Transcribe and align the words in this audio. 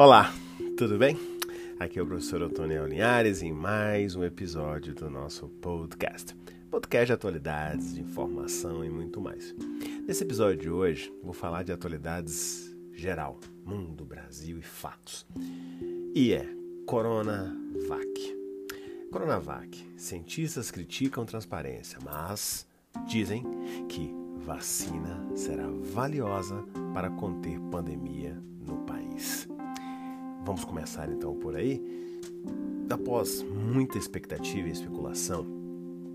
Olá, 0.00 0.32
tudo 0.76 0.96
bem? 0.96 1.18
Aqui 1.76 1.98
é 1.98 2.02
o 2.02 2.06
professor 2.06 2.40
Otônio 2.40 2.86
Linhares 2.86 3.42
em 3.42 3.52
mais 3.52 4.14
um 4.14 4.22
episódio 4.22 4.94
do 4.94 5.10
nosso 5.10 5.48
podcast. 5.48 6.36
Podcast 6.70 7.06
de 7.06 7.12
atualidades, 7.14 7.96
de 7.96 8.02
informação 8.02 8.84
e 8.84 8.88
muito 8.88 9.20
mais. 9.20 9.52
Nesse 10.06 10.22
episódio 10.22 10.56
de 10.56 10.70
hoje, 10.70 11.12
vou 11.20 11.32
falar 11.32 11.64
de 11.64 11.72
atualidades 11.72 12.72
geral, 12.92 13.40
mundo, 13.64 14.04
Brasil 14.04 14.60
e 14.60 14.62
fatos. 14.62 15.26
E 16.14 16.32
é 16.32 16.48
Coronavac. 16.86 18.36
Coronavac. 19.10 19.84
Cientistas 19.96 20.70
criticam 20.70 21.26
transparência, 21.26 21.98
mas 22.04 22.68
dizem 23.08 23.42
que 23.88 24.14
vacina 24.46 25.28
será 25.34 25.66
valiosa 25.66 26.64
para 26.94 27.10
conter 27.10 27.58
pandemia. 27.62 28.40
Vamos 30.48 30.64
começar 30.64 31.10
então 31.10 31.34
por 31.34 31.54
aí. 31.54 31.78
Após 32.88 33.42
muita 33.42 33.98
expectativa 33.98 34.66
e 34.66 34.72
especulação, 34.72 35.46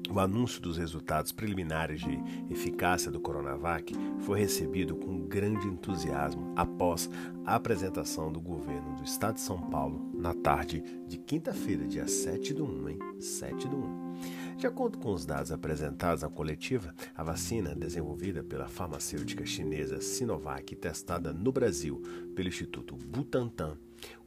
o 0.09 0.19
anúncio 0.19 0.59
dos 0.59 0.75
resultados 0.75 1.31
preliminares 1.31 2.01
de 2.01 2.19
eficácia 2.49 3.11
do 3.11 3.19
Coronavac 3.19 3.93
foi 4.21 4.39
recebido 4.39 4.95
com 4.95 5.27
grande 5.27 5.67
entusiasmo 5.67 6.51
após 6.55 7.11
a 7.45 7.53
apresentação 7.53 8.31
do 8.31 8.41
governo 8.41 8.95
do 8.95 9.03
estado 9.03 9.35
de 9.35 9.41
São 9.41 9.69
Paulo 9.69 10.09
na 10.15 10.33
tarde 10.33 10.83
de 11.07 11.19
quinta-feira, 11.19 11.85
dia 11.85 12.07
7 12.07 12.55
do 12.55 12.65
1, 12.65 12.89
hein? 12.89 12.99
7 13.19 13.67
do 13.67 13.77
1. 13.77 14.13
De 14.57 14.65
acordo 14.65 14.97
com 14.97 15.13
os 15.13 15.27
dados 15.27 15.51
apresentados 15.51 16.23
na 16.23 16.29
coletiva, 16.29 16.91
a 17.15 17.23
vacina 17.23 17.75
desenvolvida 17.75 18.43
pela 18.43 18.67
farmacêutica 18.67 19.45
chinesa 19.45 20.01
Sinovac 20.01 20.73
e 20.73 20.75
testada 20.75 21.31
no 21.31 21.51
Brasil 21.51 22.01
pelo 22.33 22.47
Instituto 22.47 22.95
Butantan 22.95 23.77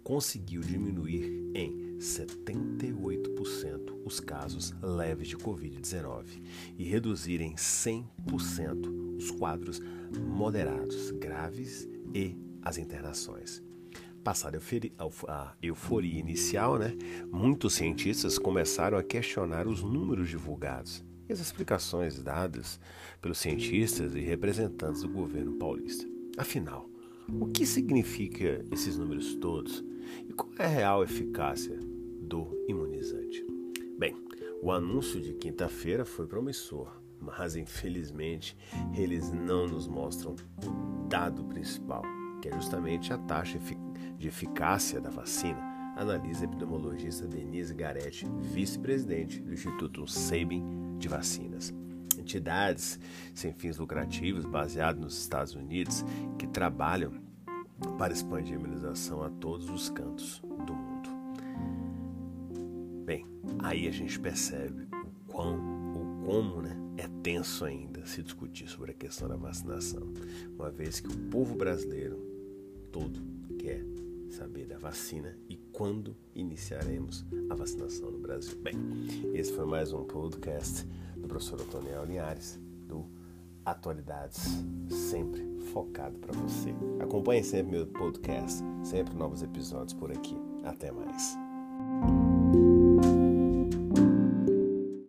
conseguiu 0.02 0.60
diminuir 0.60 1.50
em 1.54 1.96
78% 1.98 4.02
os 4.04 4.20
casos 4.20 4.74
leves 4.82 5.28
de 5.28 5.36
Covid-19 5.36 6.42
e 6.78 6.84
reduzir 6.84 7.40
em 7.40 7.54
100% 7.54 9.16
os 9.16 9.30
quadros 9.32 9.80
moderados, 10.20 11.10
graves 11.12 11.88
e 12.14 12.36
as 12.62 12.78
internações. 12.78 13.62
Passada 14.22 14.60
a 15.28 15.54
euforia 15.62 16.18
inicial, 16.18 16.78
né, 16.78 16.96
muitos 17.30 17.74
cientistas 17.74 18.38
começaram 18.38 18.98
a 18.98 19.02
questionar 19.02 19.68
os 19.68 19.82
números 19.82 20.28
divulgados 20.28 21.04
e 21.28 21.32
as 21.32 21.40
explicações 21.40 22.22
dadas 22.22 22.78
pelos 23.20 23.38
cientistas 23.38 24.14
e 24.14 24.20
representantes 24.20 25.02
do 25.02 25.08
governo 25.08 25.54
paulista. 25.54 26.06
Afinal, 26.36 26.88
o 27.32 27.46
que 27.46 27.66
significa 27.66 28.64
esses 28.70 28.96
números 28.96 29.34
todos 29.34 29.84
e 30.28 30.32
qual 30.32 30.50
é 30.58 30.64
a 30.64 30.68
real 30.68 31.02
eficácia 31.02 31.78
do 32.20 32.46
imunizante? 32.68 33.44
Bem, 33.98 34.14
o 34.62 34.70
anúncio 34.70 35.20
de 35.20 35.32
quinta-feira 35.34 36.04
foi 36.04 36.26
promissor, 36.26 37.00
mas 37.20 37.56
infelizmente 37.56 38.56
eles 38.94 39.32
não 39.32 39.66
nos 39.66 39.88
mostram 39.88 40.36
o 40.64 41.08
dado 41.08 41.44
principal, 41.44 42.02
que 42.40 42.48
é 42.48 42.54
justamente 42.54 43.12
a 43.12 43.18
taxa 43.18 43.58
de 44.16 44.28
eficácia 44.28 45.00
da 45.00 45.10
vacina, 45.10 45.60
analisa 45.96 46.42
a 46.42 46.44
epidemiologista 46.44 47.26
Denise 47.26 47.74
Garetti, 47.74 48.26
vice-presidente 48.40 49.40
do 49.40 49.52
Instituto 49.52 50.06
Sabin 50.06 50.62
de 50.98 51.08
Vacinas 51.08 51.74
entidades 52.26 52.98
sem 53.32 53.52
fins 53.52 53.78
lucrativos 53.78 54.44
baseadas 54.44 55.00
nos 55.00 55.16
Estados 55.16 55.54
Unidos 55.54 56.04
que 56.36 56.46
trabalham 56.48 57.12
para 57.96 58.12
expandir 58.12 58.56
a 58.56 58.60
imunização 58.60 59.22
a 59.22 59.30
todos 59.30 59.70
os 59.70 59.88
cantos 59.90 60.42
do 60.66 60.74
mundo. 60.74 61.08
Bem, 63.04 63.24
aí 63.60 63.86
a 63.86 63.92
gente 63.92 64.18
percebe 64.18 64.88
o 64.92 65.32
quão, 65.32 65.56
o 65.92 66.24
como, 66.24 66.60
né, 66.62 66.76
é 66.96 67.06
tenso 67.22 67.64
ainda 67.64 68.04
se 68.04 68.22
discutir 68.22 68.68
sobre 68.68 68.90
a 68.90 68.94
questão 68.94 69.28
da 69.28 69.36
vacinação, 69.36 70.12
uma 70.58 70.70
vez 70.70 70.98
que 70.98 71.08
o 71.08 71.16
povo 71.28 71.54
brasileiro 71.54 72.18
todo 72.90 73.20
quer 73.56 73.84
saber 74.30 74.66
da 74.66 74.78
vacina 74.78 75.38
e 75.48 75.56
quando 75.76 76.16
iniciaremos 76.34 77.22
a 77.50 77.54
vacinação 77.54 78.10
no 78.10 78.18
Brasil. 78.18 78.56
Bem, 78.62 78.74
esse 79.34 79.52
foi 79.52 79.66
mais 79.66 79.92
um 79.92 80.04
podcast 80.04 80.86
do 81.14 81.28
professor 81.28 81.60
Antônio 81.60 82.02
Linhares, 82.02 82.58
do 82.88 83.06
Atualidades, 83.62 84.64
sempre 84.88 85.44
focado 85.74 86.18
para 86.18 86.32
você. 86.32 86.74
Acompanhe 86.98 87.44
sempre 87.44 87.72
meu 87.72 87.86
podcast, 87.88 88.62
sempre 88.82 89.14
novos 89.14 89.42
episódios 89.42 89.92
por 89.92 90.10
aqui. 90.10 90.36
Até 90.64 90.90
mais. 90.90 91.36